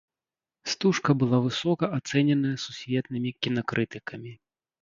[0.71, 4.33] Стужка была высока ацэненая сусветнымі кінакрытыкамі.